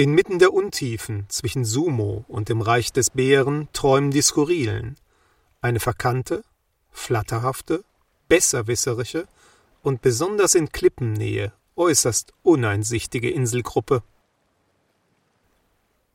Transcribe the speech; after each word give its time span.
Inmitten 0.00 0.38
der 0.38 0.54
Untiefen 0.54 1.26
zwischen 1.28 1.66
Sumo 1.66 2.24
und 2.26 2.48
dem 2.48 2.62
Reich 2.62 2.90
des 2.90 3.10
Bären 3.10 3.68
träumen 3.74 4.10
die 4.10 4.22
Skurrilen. 4.22 4.96
Eine 5.60 5.78
verkannte, 5.78 6.42
flatterhafte, 6.90 7.84
besserwisserische 8.26 9.28
und 9.82 10.00
besonders 10.00 10.54
in 10.54 10.70
Klippennähe 10.70 11.52
äußerst 11.76 12.32
uneinsichtige 12.42 13.28
Inselgruppe. 13.28 14.02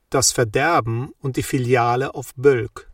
Das 0.10 0.32
Verderben 0.32 1.14
und 1.22 1.38
die 1.38 1.44
Filiale 1.44 2.16
auf 2.16 2.34
Bölk. 2.36 2.90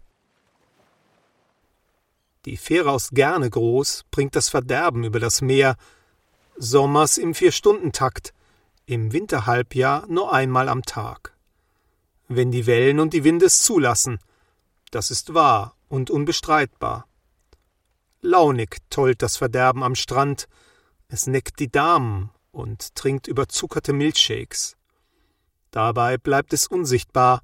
Die 2.43 2.57
Fähre 2.57 2.91
aus 2.91 3.11
Gernegroß 3.11 4.03
bringt 4.11 4.35
das 4.35 4.49
Verderben 4.49 5.05
über 5.05 5.21
das 5.21 5.41
Meer, 5.41 5.77
sommers 6.57 7.17
im 7.17 7.33
Vier-Stunden-Takt, 7.33 8.33
im 8.91 9.13
Winterhalbjahr 9.13 10.05
nur 10.07 10.33
einmal 10.33 10.67
am 10.67 10.83
Tag. 10.83 11.33
Wenn 12.27 12.51
die 12.51 12.65
Wellen 12.65 12.99
und 12.99 13.13
die 13.13 13.23
Winde 13.23 13.45
es 13.45 13.63
zulassen, 13.63 14.19
das 14.91 15.11
ist 15.11 15.33
wahr 15.33 15.77
und 15.87 16.09
unbestreitbar. 16.09 17.07
Launig 18.19 18.79
tollt 18.89 19.21
das 19.21 19.37
Verderben 19.37 19.81
am 19.81 19.95
Strand, 19.95 20.49
es 21.07 21.25
neckt 21.25 21.59
die 21.59 21.71
Damen 21.71 22.31
und 22.51 22.93
trinkt 22.95 23.27
überzuckerte 23.27 23.93
Milchshakes. 23.93 24.75
Dabei 25.71 26.17
bleibt 26.17 26.51
es 26.51 26.67
unsichtbar. 26.67 27.43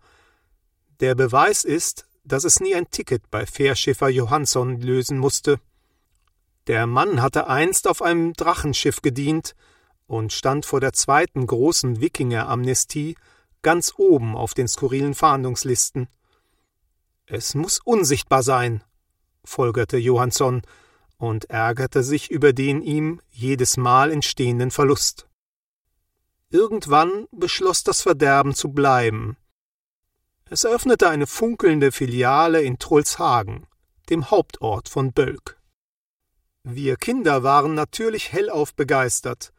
Der 0.99 1.15
Beweis 1.15 1.63
ist, 1.63 2.09
dass 2.25 2.43
es 2.43 2.59
nie 2.59 2.75
ein 2.75 2.91
Ticket 2.91 3.31
bei 3.31 3.45
Fährschiffer 3.45 4.09
Johansson 4.09 4.81
lösen 4.81 5.17
musste. 5.17 5.61
Der 6.67 6.87
Mann 6.87 7.21
hatte 7.21 7.47
einst 7.47 7.87
auf 7.87 8.01
einem 8.01 8.33
Drachenschiff 8.33 9.01
gedient 9.01 9.55
und 10.07 10.33
stand 10.33 10.65
vor 10.65 10.79
der 10.79 10.93
zweiten 10.93 11.45
großen 11.45 12.01
Wikinger-Amnestie 12.01 13.15
ganz 13.61 13.93
oben 13.97 14.35
auf 14.35 14.53
den 14.53 14.67
skurrilen 14.67 15.13
Fahndungslisten. 15.13 16.07
Es 17.25 17.55
muss 17.55 17.79
unsichtbar 17.83 18.41
sein, 18.41 18.83
folgerte 19.43 19.97
Johansson 19.97 20.61
und 21.17 21.49
ärgerte 21.49 22.03
sich 22.03 22.31
über 22.31 22.53
den 22.53 22.81
ihm 22.81 23.21
jedes 23.29 23.77
Mal 23.77 24.11
entstehenden 24.11 24.71
Verlust. 24.71 25.27
Irgendwann 26.49 27.27
beschloss 27.31 27.83
das 27.83 28.01
Verderben 28.01 28.55
zu 28.55 28.69
bleiben. 28.69 29.35
Es 30.49 30.63
eröffnete 30.63 31.09
eine 31.09 31.27
funkelnde 31.27 31.91
Filiale 31.91 32.61
in 32.61 32.79
Trolshagen, 32.79 33.67
dem 34.09 34.31
Hauptort 34.31 34.87
von 34.87 35.11
Bölk. 35.11 35.59
Wir 36.63 36.95
Kinder 36.95 37.43
waren 37.43 37.73
natürlich 37.73 38.31
hellauf 38.31 38.73
begeistert, 38.73 39.51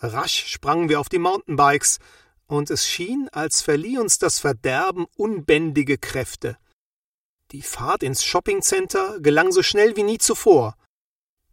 Rasch 0.00 0.46
sprangen 0.46 0.88
wir 0.88 1.00
auf 1.00 1.08
die 1.08 1.18
Mountainbikes, 1.18 1.98
und 2.46 2.70
es 2.70 2.88
schien, 2.88 3.28
als 3.30 3.62
verlieh 3.62 3.98
uns 3.98 4.18
das 4.18 4.40
Verderben 4.40 5.06
unbändige 5.16 5.98
Kräfte. 5.98 6.58
Die 7.52 7.62
Fahrt 7.62 8.02
ins 8.02 8.24
Shoppingcenter 8.24 9.20
gelang 9.20 9.52
so 9.52 9.62
schnell 9.62 9.96
wie 9.96 10.02
nie 10.02 10.18
zuvor. 10.18 10.76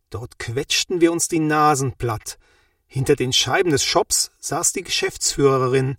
Dort 0.10 0.40
quetschten 0.40 1.00
wir 1.00 1.12
uns 1.12 1.28
die 1.28 1.40
Nasen 1.40 1.94
platt. 1.94 2.40
Hinter 2.88 3.16
den 3.16 3.34
Scheiben 3.34 3.70
des 3.70 3.84
Shops 3.84 4.32
saß 4.40 4.74
die 4.74 4.84
Geschäftsführerin, 4.84 5.98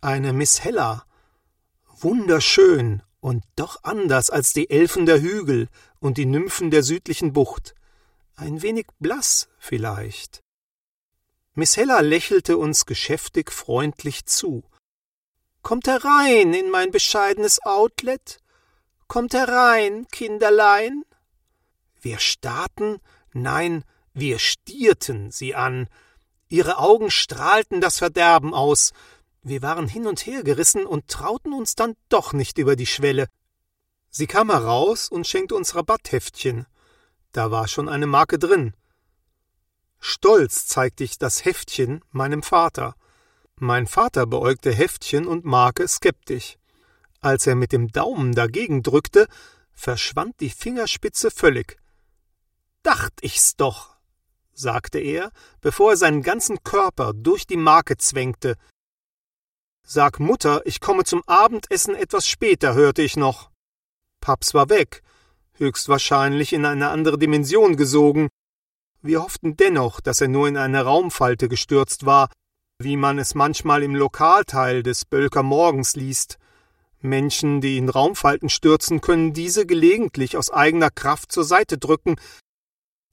eine 0.00 0.32
Miss 0.34 0.62
Hella. 0.62 1.06
Wunderschön 2.00 3.02
und 3.20 3.44
doch 3.56 3.82
anders 3.82 4.28
als 4.28 4.52
die 4.52 4.68
Elfen 4.68 5.06
der 5.06 5.22
Hügel 5.22 5.68
und 6.00 6.18
die 6.18 6.26
Nymphen 6.26 6.70
der 6.70 6.82
südlichen 6.82 7.32
Bucht. 7.32 7.74
Ein 8.36 8.60
wenig 8.60 8.88
blass 8.98 9.48
vielleicht. 9.58 10.43
Miss 11.56 11.76
Hella 11.76 12.00
lächelte 12.00 12.58
uns 12.58 12.84
geschäftig 12.84 13.52
freundlich 13.52 14.26
zu. 14.26 14.64
Kommt 15.62 15.86
herein 15.86 16.52
in 16.52 16.68
mein 16.68 16.90
bescheidenes 16.90 17.62
Outlet. 17.64 18.38
Kommt 19.06 19.34
herein, 19.34 20.08
Kinderlein. 20.10 21.04
Wir 22.00 22.18
starrten, 22.18 23.00
nein, 23.32 23.84
wir 24.12 24.40
stierten 24.40 25.30
sie 25.30 25.54
an. 25.54 25.88
Ihre 26.48 26.78
Augen 26.78 27.12
strahlten 27.12 27.80
das 27.80 27.98
Verderben 27.98 28.52
aus. 28.52 28.92
Wir 29.42 29.62
waren 29.62 29.86
hin 29.86 30.08
und 30.08 30.26
her 30.26 30.42
gerissen 30.42 30.84
und 30.84 31.06
trauten 31.06 31.52
uns 31.52 31.76
dann 31.76 31.94
doch 32.08 32.32
nicht 32.32 32.58
über 32.58 32.74
die 32.74 32.86
Schwelle. 32.86 33.28
Sie 34.10 34.26
kam 34.26 34.50
heraus 34.50 35.08
und 35.08 35.26
schenkte 35.26 35.54
uns 35.54 35.76
Rabattheftchen. 35.76 36.66
Da 37.30 37.52
war 37.52 37.68
schon 37.68 37.88
eine 37.88 38.06
Marke 38.08 38.40
drin. 38.40 38.74
Stolz 40.06 40.66
zeigte 40.66 41.02
ich 41.02 41.16
das 41.16 41.46
Heftchen 41.46 42.04
meinem 42.10 42.42
Vater. 42.42 42.94
Mein 43.56 43.86
Vater 43.86 44.26
beäugte 44.26 44.70
Heftchen 44.70 45.26
und 45.26 45.46
Marke 45.46 45.88
skeptisch. 45.88 46.58
Als 47.22 47.46
er 47.46 47.54
mit 47.54 47.72
dem 47.72 47.88
Daumen 47.88 48.34
dagegen 48.34 48.82
drückte, 48.82 49.28
verschwand 49.72 50.40
die 50.40 50.50
Fingerspitze 50.50 51.30
völlig. 51.30 51.78
Dacht 52.82 53.14
ich's 53.22 53.56
doch, 53.56 53.96
sagte 54.52 54.98
er, 54.98 55.32
bevor 55.62 55.92
er 55.92 55.96
seinen 55.96 56.22
ganzen 56.22 56.62
Körper 56.62 57.14
durch 57.14 57.46
die 57.46 57.56
Marke 57.56 57.96
zwängte. 57.96 58.56
Sag 59.86 60.20
Mutter, 60.20 60.60
ich 60.66 60.80
komme 60.80 61.04
zum 61.04 61.22
Abendessen 61.26 61.94
etwas 61.94 62.28
später, 62.28 62.74
hörte 62.74 63.00
ich 63.00 63.16
noch. 63.16 63.50
Paps 64.20 64.52
war 64.52 64.68
weg, 64.68 65.02
höchstwahrscheinlich 65.54 66.52
in 66.52 66.66
eine 66.66 66.90
andere 66.90 67.16
Dimension 67.16 67.78
gesogen, 67.78 68.28
wir 69.04 69.22
hofften 69.22 69.56
dennoch, 69.56 70.00
dass 70.00 70.22
er 70.22 70.28
nur 70.28 70.48
in 70.48 70.56
eine 70.56 70.82
Raumfalte 70.82 71.48
gestürzt 71.48 72.06
war, 72.06 72.30
wie 72.78 72.96
man 72.96 73.18
es 73.18 73.34
manchmal 73.34 73.82
im 73.82 73.94
Lokalteil 73.94 74.82
des 74.82 75.04
Bölker 75.04 75.42
Morgens 75.42 75.94
liest. 75.94 76.38
Menschen, 77.00 77.60
die 77.60 77.76
in 77.76 77.90
Raumfalten 77.90 78.48
stürzen, 78.48 79.02
können 79.02 79.34
diese 79.34 79.66
gelegentlich 79.66 80.38
aus 80.38 80.50
eigener 80.50 80.88
Kraft 80.88 81.32
zur 81.32 81.44
Seite 81.44 81.76
drücken. 81.76 82.16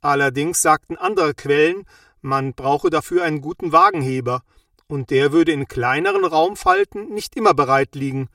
Allerdings 0.02 0.62
sagten 0.62 0.97
andere 0.97 1.34
Quellen, 1.34 1.85
man 2.22 2.53
brauche 2.53 2.90
dafür 2.90 3.23
einen 3.25 3.41
guten 3.41 3.73
Wagenheber, 3.73 4.44
und 4.88 5.09
der 5.09 5.34
würde 5.34 5.52
in 5.52 5.68
kleineren 5.68 6.23
Raumfalten 6.23 7.09
nicht 7.09 7.35
immer 7.35 7.53
bereit 7.53 7.96
liegen. 7.96 8.29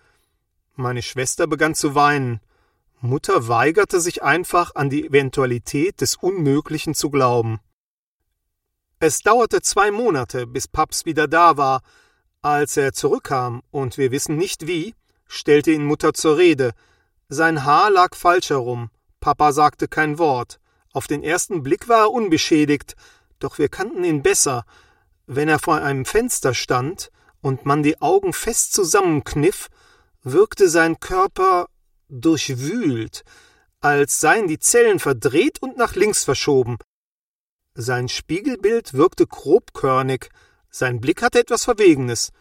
Meine 0.74 1.02
Schwester 1.02 1.46
begann 1.46 1.74
zu 1.74 1.94
weinen. 1.94 2.40
Mutter 3.00 3.46
weigerte 3.48 4.00
sich 4.00 4.22
einfach 4.22 4.74
an 4.74 4.88
die 4.88 5.06
Eventualität 5.06 6.00
des 6.00 6.16
Unmöglichen 6.16 6.94
zu 6.94 7.10
glauben. 7.10 7.60
Es 8.98 9.20
dauerte 9.20 9.60
zwei 9.60 9.90
Monate, 9.90 10.46
bis 10.46 10.66
Paps 10.66 11.04
wieder 11.04 11.28
da 11.28 11.58
war. 11.58 11.82
Als 12.40 12.76
er 12.78 12.94
zurückkam, 12.94 13.62
und 13.70 13.98
wir 13.98 14.10
wissen 14.12 14.38
nicht 14.38 14.66
wie, 14.66 14.94
stellte 15.26 15.72
ihn 15.72 15.84
Mutter 15.84 16.14
zur 16.14 16.38
Rede. 16.38 16.72
Sein 17.28 17.64
Haar 17.64 17.90
lag 17.90 18.14
falsch 18.14 18.48
herum. 18.50 18.90
Papa 19.20 19.52
sagte 19.52 19.88
kein 19.88 20.18
Wort. 20.18 20.58
Auf 20.94 21.06
den 21.06 21.22
ersten 21.22 21.62
Blick 21.62 21.88
war 21.88 22.04
er 22.04 22.12
unbeschädigt, 22.12 22.96
doch 23.38 23.58
wir 23.58 23.68
kannten 23.68 24.04
ihn 24.04 24.22
besser. 24.22 24.64
Wenn 25.26 25.50
er 25.50 25.58
vor 25.58 25.76
einem 25.76 26.06
Fenster 26.06 26.54
stand 26.54 27.10
und 27.42 27.66
man 27.66 27.82
die 27.82 28.00
Augen 28.00 28.32
fest 28.32 28.72
zusammenkniff, 28.72 29.68
wirkte 30.22 30.70
sein 30.70 30.98
Körper 31.00 31.66
durchwühlt, 32.08 33.24
als 33.80 34.20
seien 34.20 34.48
die 34.48 34.58
Zellen 34.58 34.98
verdreht 34.98 35.60
und 35.62 35.76
nach 35.76 35.94
links 35.94 36.24
verschoben. 36.24 36.78
Sein 37.74 38.08
Spiegelbild 38.08 38.94
wirkte 38.94 39.26
grobkörnig, 39.26 40.30
sein 40.70 41.00
Blick 41.00 41.22
hatte 41.22 41.40
etwas 41.40 41.64
Verwegenes. 41.64 42.32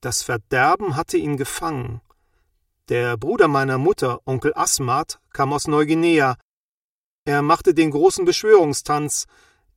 Das 0.00 0.22
Verderben 0.22 0.96
hatte 0.96 1.16
ihn 1.16 1.36
gefangen. 1.36 2.00
Der 2.88 3.16
Bruder 3.16 3.48
meiner 3.48 3.78
Mutter, 3.78 4.20
Onkel 4.24 4.52
Asmat, 4.54 5.20
kam 5.32 5.52
aus 5.52 5.66
Neuguinea. 5.66 6.36
Er 7.24 7.42
machte 7.42 7.74
den 7.74 7.90
großen 7.90 8.24
Beschwörungstanz. 8.24 9.26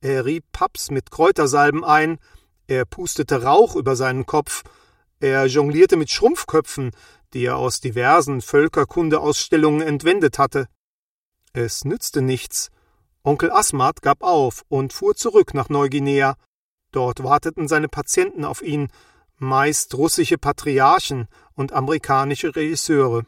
Er 0.00 0.24
rieb 0.24 0.44
Paps 0.52 0.90
mit 0.90 1.10
Kräutersalben 1.10 1.84
ein. 1.84 2.18
Er 2.66 2.84
pustete 2.84 3.42
Rauch 3.42 3.76
über 3.76 3.96
seinen 3.96 4.26
Kopf. 4.26 4.64
Er 5.20 5.46
jonglierte 5.46 5.96
mit 5.96 6.10
Schrumpfköpfen, 6.10 6.90
die 7.34 7.44
er 7.44 7.56
aus 7.56 7.80
diversen 7.80 8.40
Völkerkundeausstellungen 8.40 9.86
entwendet 9.86 10.38
hatte. 10.38 10.68
Es 11.52 11.84
nützte 11.84 12.22
nichts. 12.22 12.70
Onkel 13.22 13.50
Asmat 13.50 14.02
gab 14.02 14.22
auf 14.22 14.64
und 14.68 14.92
fuhr 14.92 15.14
zurück 15.14 15.54
nach 15.54 15.68
Neuguinea. 15.68 16.36
Dort 16.92 17.22
warteten 17.24 17.68
seine 17.68 17.88
Patienten 17.88 18.44
auf 18.44 18.62
ihn, 18.62 18.88
meist 19.38 19.94
russische 19.94 20.38
Patriarchen 20.38 21.28
und 21.54 21.72
amerikanische 21.72 22.54
Regisseure. 22.54 23.26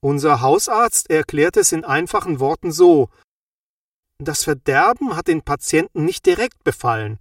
Unser 0.00 0.40
Hausarzt 0.40 1.10
erklärte 1.10 1.60
es 1.60 1.72
in 1.72 1.84
einfachen 1.84 2.40
Worten 2.40 2.72
so 2.72 3.08
Das 4.18 4.44
Verderben 4.44 5.14
hat 5.16 5.28
den 5.28 5.42
Patienten 5.42 6.04
nicht 6.04 6.26
direkt 6.26 6.64
befallen. 6.64 7.18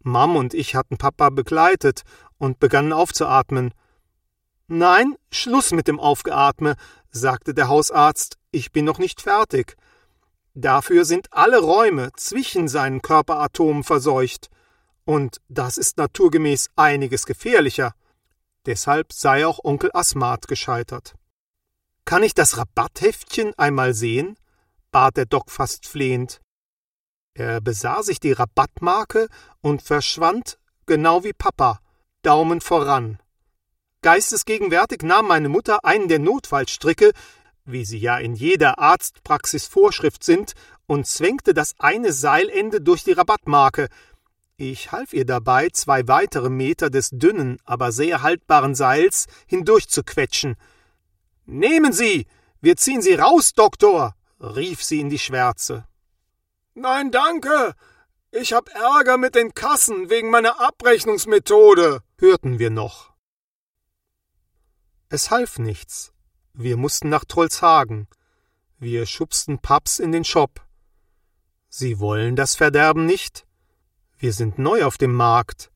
Mam 0.00 0.36
und 0.36 0.54
ich 0.54 0.74
hatten 0.74 0.96
Papa 0.96 1.30
begleitet 1.30 2.02
und 2.38 2.60
begannen 2.60 2.92
aufzuatmen. 2.92 3.74
Nein, 4.68 5.16
Schluss 5.30 5.72
mit 5.72 5.88
dem 5.88 5.98
Aufgeatme, 5.98 6.76
sagte 7.10 7.54
der 7.54 7.68
Hausarzt, 7.68 8.36
ich 8.50 8.70
bin 8.70 8.84
noch 8.84 8.98
nicht 8.98 9.22
fertig. 9.22 9.76
Dafür 10.52 11.06
sind 11.06 11.32
alle 11.32 11.60
Räume 11.60 12.10
zwischen 12.16 12.68
seinen 12.68 13.00
Körperatomen 13.00 13.82
verseucht. 13.82 14.50
Und 15.06 15.40
das 15.48 15.78
ist 15.78 15.96
naturgemäß 15.96 16.68
einiges 16.76 17.24
gefährlicher. 17.24 17.94
Deshalb 18.66 19.14
sei 19.14 19.46
auch 19.46 19.64
Onkel 19.64 19.90
Asmat 19.94 20.48
gescheitert. 20.48 21.14
Kann 22.04 22.22
ich 22.22 22.34
das 22.34 22.58
Rabattheftchen 22.58 23.54
einmal 23.56 23.94
sehen? 23.94 24.36
bat 24.90 25.16
der 25.16 25.26
Doc 25.26 25.50
fast 25.50 25.86
flehend. 25.86 26.40
Er 27.32 27.62
besah 27.62 28.02
sich 28.02 28.20
die 28.20 28.32
Rabattmarke 28.32 29.28
und 29.62 29.80
verschwand, 29.80 30.58
genau 30.84 31.24
wie 31.24 31.32
Papa, 31.32 31.80
Daumen 32.22 32.60
voran. 32.60 33.18
Geistesgegenwärtig 34.08 35.02
nahm 35.02 35.28
meine 35.28 35.50
Mutter 35.50 35.84
einen 35.84 36.08
der 36.08 36.18
Notfallstricke, 36.18 37.12
wie 37.66 37.84
sie 37.84 37.98
ja 37.98 38.16
in 38.16 38.34
jeder 38.34 38.78
Arztpraxis 38.78 39.66
Vorschrift 39.66 40.24
sind, 40.24 40.54
und 40.86 41.06
zwängte 41.06 41.52
das 41.52 41.74
eine 41.78 42.14
Seilende 42.14 42.80
durch 42.80 43.04
die 43.04 43.12
Rabattmarke. 43.12 43.88
Ich 44.56 44.92
half 44.92 45.12
ihr 45.12 45.26
dabei, 45.26 45.68
zwei 45.68 46.08
weitere 46.08 46.48
Meter 46.48 46.88
des 46.88 47.10
dünnen, 47.10 47.58
aber 47.66 47.92
sehr 47.92 48.22
haltbaren 48.22 48.74
Seils 48.74 49.26
hindurchzuquetschen. 49.46 50.56
Nehmen 51.44 51.92
Sie! 51.92 52.26
Wir 52.62 52.78
ziehen 52.78 53.02
Sie 53.02 53.12
raus, 53.12 53.52
Doktor! 53.52 54.14
rief 54.40 54.82
sie 54.82 55.00
in 55.00 55.10
die 55.10 55.18
Schwärze. 55.18 55.86
Nein, 56.72 57.10
danke! 57.10 57.74
Ich 58.30 58.54
hab 58.54 58.70
Ärger 58.74 59.18
mit 59.18 59.34
den 59.34 59.52
Kassen 59.52 60.08
wegen 60.08 60.30
meiner 60.30 60.62
Abrechnungsmethode, 60.62 62.00
hörten 62.16 62.58
wir 62.58 62.70
noch. 62.70 63.17
Es 65.10 65.30
half 65.30 65.58
nichts. 65.58 66.12
Wir 66.52 66.76
mussten 66.76 67.08
nach 67.08 67.24
Trollshagen. 67.24 68.08
Wir 68.78 69.06
schubsten 69.06 69.58
Paps 69.58 69.98
in 69.98 70.12
den 70.12 70.24
Shop. 70.24 70.60
Sie 71.70 71.98
wollen 71.98 72.36
das 72.36 72.56
Verderben 72.56 73.06
nicht? 73.06 73.46
Wir 74.18 74.34
sind 74.34 74.58
neu 74.58 74.84
auf 74.84 74.98
dem 74.98 75.14
Markt. 75.14 75.70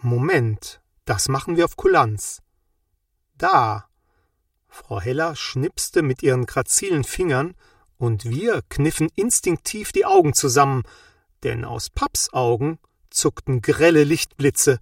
Moment, 0.00 0.80
das 1.04 1.28
machen 1.28 1.58
wir 1.58 1.66
auf 1.66 1.76
Kulanz. 1.76 2.40
Da. 3.36 3.86
Frau 4.68 4.98
Heller 4.98 5.36
schnipste 5.36 6.00
mit 6.00 6.22
ihren 6.22 6.46
grazilen 6.46 7.04
Fingern, 7.04 7.54
und 7.98 8.24
wir 8.24 8.62
kniffen 8.70 9.10
instinktiv 9.14 9.92
die 9.92 10.06
Augen 10.06 10.32
zusammen, 10.32 10.84
denn 11.42 11.66
aus 11.66 11.90
Paps 11.90 12.32
Augen 12.32 12.78
zuckten 13.10 13.60
grelle 13.60 14.04
Lichtblitze. 14.04 14.78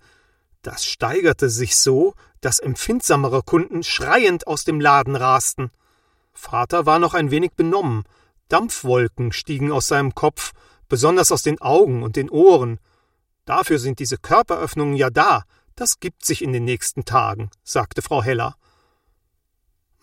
Das 0.63 0.85
steigerte 0.85 1.51
sich 1.51 1.77
so, 1.77 2.15
dass 2.41 2.59
empfindsamere 2.59 3.43
Kunden 3.43 3.83
schreiend 3.83 4.47
aus 4.47 4.65
dem 4.65 4.81
Laden 4.81 5.17
rasten. 5.17 5.71
Vater 6.33 6.87
war 6.87 6.99
noch 6.99 7.15
ein 7.15 7.31
wenig 7.31 7.53
benommen. 7.53 8.05
Dampfwolken 8.49 9.33
stiegen 9.33 9.73
aus 9.73 9.89
seinem 9.89 10.15
Kopf, 10.15 10.53
besonders 10.89 11.33
aus 11.33 11.43
den 11.43 11.61
Augen 11.61 12.03
und 12.03 12.17
den 12.17 12.31
Ohren. 12.31 12.79
Dafür 13.45 13.79
sind 13.79 13.99
diese 13.99 14.19
Körperöffnungen 14.19 14.95
ja 14.95 15.11
da. 15.11 15.45
Das 15.75 16.01
gibt 16.01 16.25
sich 16.25 16.43
in 16.43 16.53
den 16.53 16.65
nächsten 16.65 17.05
Tagen, 17.05 17.51
sagte 17.63 18.03
Frau 18.03 18.23
Heller. 18.23 18.57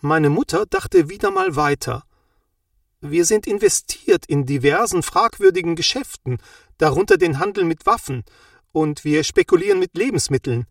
Meine 0.00 0.30
Mutter 0.30 0.66
dachte 0.66 1.08
wieder 1.08 1.30
mal 1.30 1.56
weiter. 1.56 2.04
Wir 3.00 3.24
sind 3.24 3.46
investiert 3.46 4.26
in 4.26 4.46
diversen 4.46 5.02
fragwürdigen 5.02 5.76
Geschäften, 5.76 6.38
darunter 6.78 7.18
den 7.18 7.38
Handel 7.38 7.64
mit 7.64 7.86
Waffen, 7.86 8.24
und 8.72 9.04
wir 9.04 9.24
spekulieren 9.24 9.78
mit 9.78 9.96
Lebensmitteln. 9.96 10.66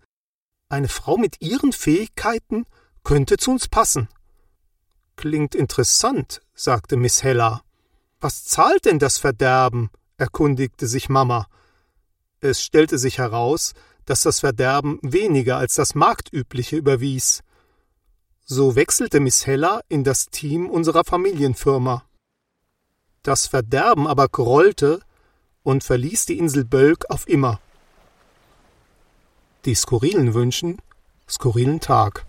Eine 0.70 0.88
Frau 0.88 1.18
mit 1.18 1.42
ihren 1.42 1.74
Fähigkeiten 1.74 2.66
könnte 3.04 3.38
zu 3.38 3.52
uns 3.52 3.68
passen. 3.68 4.10
Klingt 5.16 5.56
interessant, 5.56 6.42
sagte 6.54 6.98
Miss 6.98 7.24
Heller. 7.24 7.62
Was 8.20 8.46
zahlt 8.46 8.86
denn 8.86 9.00
das 9.00 9.18
Verderben? 9.18 9.90
erkundigte 10.18 10.88
sich 10.88 11.10
Mama. 11.10 11.48
Es 12.40 12.62
stellte 12.62 12.98
sich 12.98 13.18
heraus, 13.18 13.74
dass 14.06 14.24
das 14.24 14.40
Verderben 14.40 15.00
weniger 15.02 15.58
als 15.58 15.76
das 15.76 15.94
Marktübliche 15.96 16.78
überwies. 16.78 17.44
So 18.44 18.76
wechselte 18.76 19.20
Miss 19.20 19.46
Heller 19.46 19.82
in 19.88 20.04
das 20.04 20.28
Team 20.28 20.70
unserer 20.70 21.04
Familienfirma. 21.04 22.06
Das 23.24 23.48
Verderben 23.48 24.08
aber 24.08 24.30
grollte 24.30 25.02
und 25.64 25.84
verließ 25.84 26.28
die 26.28 26.38
Insel 26.38 26.64
Bölk 26.64 27.10
auf 27.10 27.28
immer. 27.28 27.60
Die 29.66 29.74
Skurrilen 29.74 30.36
wünschen 30.36 30.78
skurrilen 31.28 31.80
Tag. 31.80 32.28